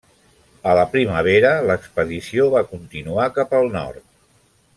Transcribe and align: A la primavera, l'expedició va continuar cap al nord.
A 0.69 0.71
la 0.77 0.85
primavera, 0.93 1.51
l'expedició 1.71 2.49
va 2.55 2.65
continuar 2.73 3.29
cap 3.37 3.55
al 3.61 3.71
nord. 3.79 4.07